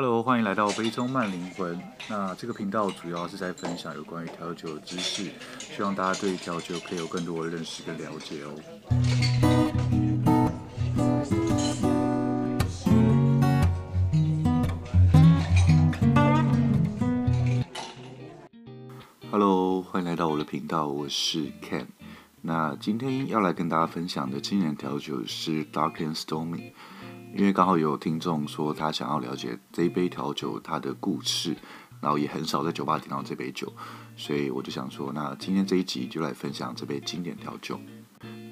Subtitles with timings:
[0.00, 1.76] Hello，欢迎来到杯中慢灵魂。
[2.08, 5.28] 那这个频道主要是在分享有关于调酒的知识，
[5.58, 8.54] 希望大家对调酒可以有更多的认识跟了解哦。
[19.32, 21.86] Hello，欢迎来到我的频道，我是 Ken。
[22.40, 26.70] 那今天要来跟大家分享的经典调酒是 Dark and Stormy。
[27.38, 31.54] 因为刚好有听众说他想要了解这一杯调酒它的故事，
[32.00, 33.72] 然后也很少在酒吧听到这杯酒，
[34.16, 37.78] 所以我就想说，那今天这一集就来分享这杯经典调酒。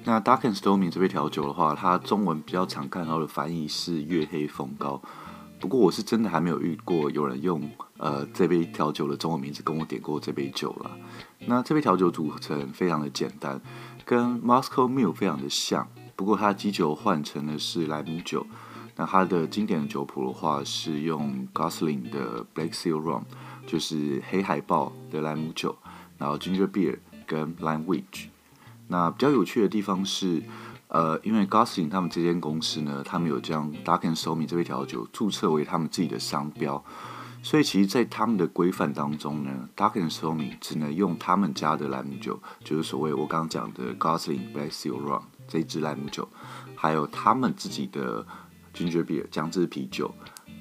[0.05, 5.01] 那 Dark and Stormy 这杯调酒的话，它中文比较常看到的翻译是月黑风高。
[5.59, 10.91] 不过我是真的还没有遇过有人用呃这杯调酒的中文名字跟我点过这杯酒了。
[11.39, 13.59] 那这杯调酒组成非常的简单，
[14.05, 18.47] 跟 Moscow Mule 非常的像，不过它基酒换成的是莱姆酒。
[18.99, 23.21] 那它的经典的酒谱的话是用 Gosling 的 Black Seal Rum，
[23.67, 25.77] 就是黑海豹的莱姆酒，
[26.17, 28.29] 然后 Ginger Beer 跟 Limewich。
[28.87, 30.41] 那比较有趣的地方是，
[30.87, 36.83] 呃，因为 Gosling 他们这间公司呢，他们有将 Dark and Stormy 这杯调酒注册为他们自己的商标，
[37.43, 46.27] 所以其实，在他们的规范当中呢，Dark and Stormy 只能用他们家的莱姆酒，就是所谓我刚刚讲的 Gosling Black Seal Rum 这支莱姆酒，
[46.75, 48.25] 还有他们自己的。
[48.77, 50.13] Ginger beer 姜汁啤酒，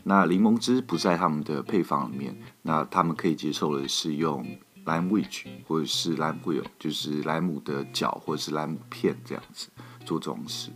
[0.04, 4.46] 那柠檬汁不在他们的配方里面，那他们可以接受的是用
[4.86, 9.68] Limewich 或者是 Lime wheel，就是莱姆的角或者是莱姆片这样子
[10.06, 10.70] 做装饰。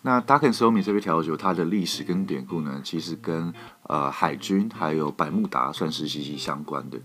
[0.00, 6.98] 那 Dark and Stormy 这杯调酒，它的历史跟典故呢，其实跟呃海军还有百慕达算是息息相关的，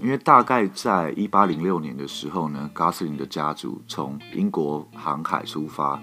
[0.00, 6.00] 因为大概在一八零六年的时候呢，Gosling 的家族从英国航海出发，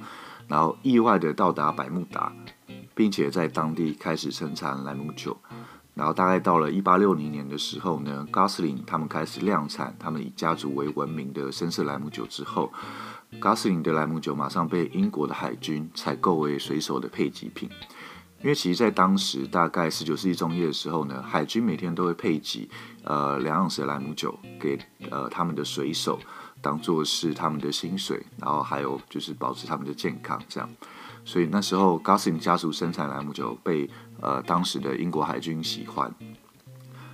[0.50, 2.34] 然后意外的到达百慕达。
[2.98, 5.38] 并且在当地开始生产莱姆酒，
[5.94, 12.74] 然后大概到了一八六零年的时候呢，Gosling 他们开始量产他们以家族为闻名的深色莱姆酒之后
[13.40, 17.70] ，Gosling 的莱姆酒马上被英国的海军采购为水手的配给品。
[18.42, 22.68] 因为其实，在当时大概十九世纪中叶的时候呢，海军每天都会配给
[23.04, 24.80] 呃两盎司的莱姆酒给
[25.12, 26.20] 呃他们的水手，
[26.62, 30.68] 当做是他们的薪水，然后还有就是保持他们的健康这样。
[31.28, 33.90] 所以那时候，Gosling 家族生产莱姆酒被
[34.22, 36.10] 呃当时的英国海军喜欢，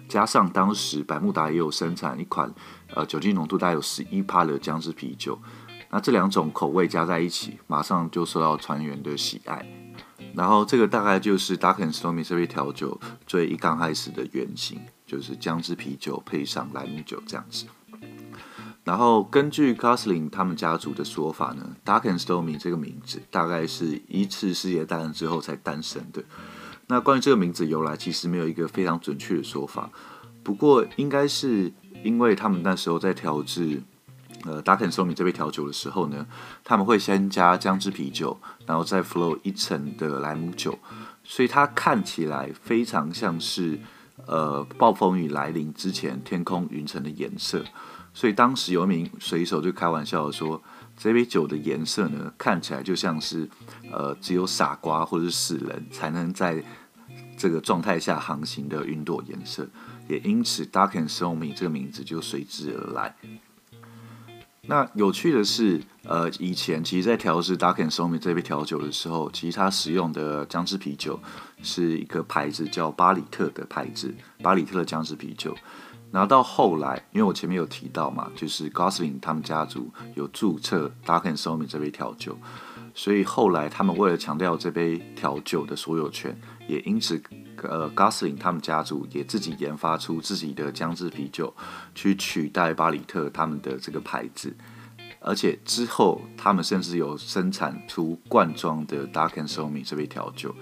[0.07, 2.53] 加上当时百慕达也有生产一款
[2.93, 5.39] 呃酒精浓度大概有十一帕的姜汁啤酒，
[5.89, 9.65] 那这两种口味加在一起，马上就受到船员的喜爱。
[10.35, 17.65] 然后这个大概就是 Dark and Stormy 这杯调酒最一刚开始的原型，就是姜汁啤酒配上莱姆酒这样子。
[18.83, 26.21] 然后根据 Gosling 他们家族的说法呢，Dark and Stormy 这个名字大概是一次世界大战之后才诞生的。
[26.87, 29.89] 那关于这个名字由来，其实没有一个非常准确的说法。
[30.43, 31.71] 不过应该是
[32.03, 33.81] 因为他们那时候在调制
[34.43, 36.27] 呃 Dark and Stormy 这杯调酒的时候呢，
[36.65, 40.77] 他们会先加姜汁啤酒，然后再 flow 一层的莱姆酒，
[41.23, 43.79] 所以它看起来非常像是
[44.25, 47.63] 呃暴风雨来临之前天空云层的颜色。
[48.13, 50.61] 所以当时有一名水手就开玩笑说
[50.95, 53.49] ：“这杯酒的颜色呢，看起来就像是，
[53.91, 56.63] 呃，只有傻瓜或者是死人才能在
[57.37, 59.67] 这个状态下航行的云朵颜色。”
[60.09, 63.15] 也因此 Dark and s o m y 这个名字就随之而来。
[64.63, 71.17] 那有趣的是，呃，以前其实，在调制 Dark and s o m y 这杯调酒的时候，其实它使用的姜汁啤酒
[71.61, 75.55] 是一个牌子叫巴里特的牌子，巴里特的姜汁啤酒。
[76.13, 82.37] 然后到后来，因为我前面有提到嘛，就是 Gosling 他们家族有注册 Dark and Stormy 这杯调酒，
[82.93, 87.19] 所以后来他们为了强调这杯调酒的所有权，也因此，
[87.63, 91.51] 呃，Gosling 他们家族也自己研发出自己的姜汁啤酒，
[91.95, 94.55] 去取代巴里特他们的这个牌子，
[95.19, 100.53] 而且之后他们甚至有生产出罐装的 Dark and Stormy 这杯调酒。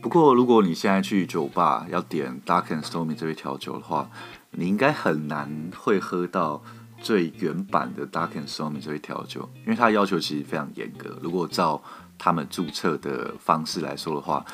[0.00, 4.08] 不过，如果你现在去酒吧要点 Dark and Stormy 这杯调酒的话，
[4.52, 6.62] 你应该很难会喝到
[7.00, 11.18] 最原版的 Dark and Stormy 这杯调酒，因为它要求其实非常严格。
[11.20, 11.82] 如果照
[12.16, 14.44] 他们注册的方式来说的话，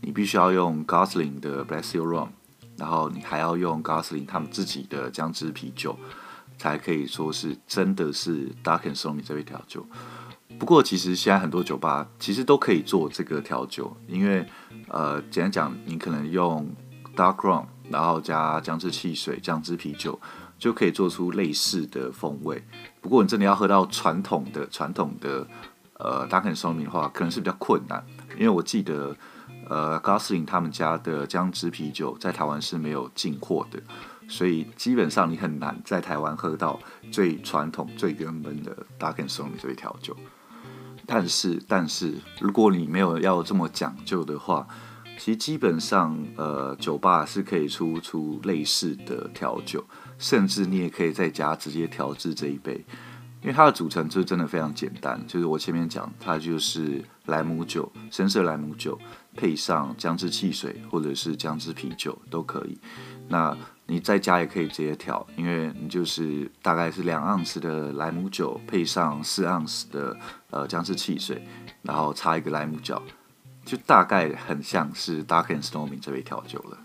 [0.00, 2.28] 你必须要用 Gosling 的 Bless You Rum，
[2.76, 5.98] 然后你还要用 Gosling 他们自己的姜汁啤酒，
[6.56, 9.84] 才可以说是真的是 Dark and Stormy 这杯调酒。
[10.62, 14.46] 不过，其实现在很多酒吧其实都可以做这个调酒，因为
[14.86, 16.72] 呃，简单讲，你可能用
[17.16, 20.16] dark rum，然后加姜汁汽水、姜汁啤酒，
[20.60, 22.62] 就可以做出类似的风味。
[23.00, 25.44] 不过，你真的要喝到传统的传统的
[25.98, 28.06] 呃 Dark and Stormy 的话，可能是比较困难，
[28.36, 29.16] 因为我记得
[29.68, 33.82] 呃，Gosling 他们家的姜汁啤酒在台湾是没有进货的，
[34.28, 36.78] 所以基本上你很难在台湾喝到
[37.10, 40.16] 最传统、最原本的 Dark and Stormy 这杯调酒。
[41.06, 44.66] 但是，但是如果你没有要这么讲究的话，
[45.18, 49.84] 其实基本上，呃，酒吧是可以出出类似的调酒，
[50.18, 52.84] 甚至你也可以在家直接调制这一杯。
[53.42, 58.96] 因为它的组成就真的非常简单，就是我前面讲，它就是莱姆酒、深色莱姆酒，
[59.34, 62.78] 配上姜汁汽水或者是姜汁啤酒都可以。
[63.28, 63.56] 那
[63.92, 70.16] 你在家也可以直接调，因为你就是大概是两盎司的莱姆酒配上四盎司的
[70.48, 71.46] 呃姜汁汽水，
[71.82, 73.02] 然后插一个莱姆角，
[73.66, 76.78] 就大概很像是 Dark and Stormy 这杯调酒了。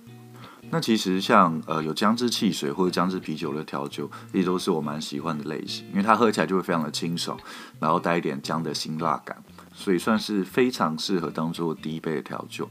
[0.70, 7.40] 那其实像呃有姜汁汽水或者姜汁啤酒的调酒，也都是我蛮喜欢的类型，因为它喝起来就会非常的清爽，
[7.80, 9.42] 然后带一点姜的辛辣感，
[9.74, 12.70] 所以算是非常适合当做第一杯的调酒。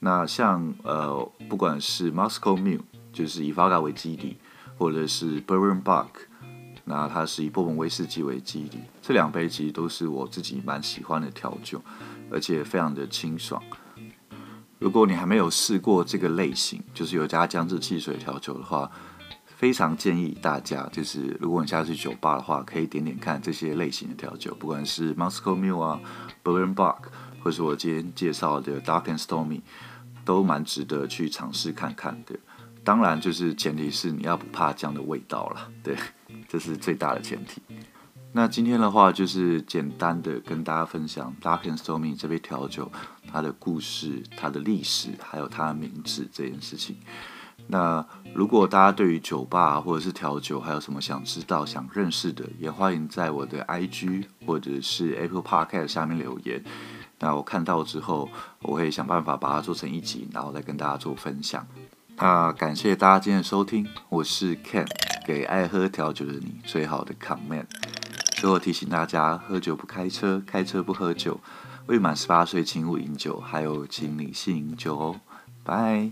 [0.00, 2.82] 那像呃不管是 Moscow Mule，
[3.18, 4.36] 就是以伏加为基底，
[4.76, 6.06] 或者是 Bourbon Bock，
[6.84, 11.82] 那它是以波本威士忌为基底，这两杯其实都是我自己蛮喜欢的调酒，
[12.30, 13.60] 而且非常的清爽。
[14.78, 18.88] 如果你还没有试过这个类型，就是有加姜汁汽水调酒的话，
[19.46, 26.00] 非常建议大家，就是如果你下次去酒吧的话，可以点点看这些类型的调酒，不管是 Moscow Mule 啊、
[26.44, 26.98] Bourbon Bock，
[27.42, 29.62] 或是我今天介绍的 Dark and Stormy，
[30.24, 32.38] 都蛮值得去尝试看看的。
[32.88, 35.94] 当然，就是前提是你要不怕姜的味道了， 对，
[36.48, 37.60] 这是最大的前提。
[38.32, 42.90] 那今天的话，就是简单的跟大家分享 Dark and Stormy 这杯调酒，
[43.30, 46.96] 它的故事、它的历史，还有它的名字这件事情。
[47.66, 48.02] 那
[48.32, 56.64] 如果大家对于酒吧或者是调酒还有什么想知道、想认识的，也欢迎在我的 IG 或者是 Apple Podcast 下面留言。
[57.18, 58.30] 那我看到之后，
[58.62, 61.66] 我会想办法把它做成一集，然后再跟大家做分享。
[62.20, 64.84] 那感谢大家今天的收听，我是 Ken，
[65.24, 67.64] 给爱喝调酒的你最好的 comment。
[68.32, 71.40] 最后提醒大家：喝酒不开车，开车不喝酒。
[71.86, 75.20] 未满十八岁请勿饮酒，还有请理性饮酒哦。
[75.62, 76.10] 拜。